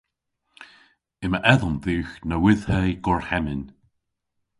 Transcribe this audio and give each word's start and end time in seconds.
Yma 1.25 1.39
edhomm 1.53 1.75
dhywgh 1.83 2.13
nowydhhe 2.29 2.79
gorhemmyn. 3.05 3.63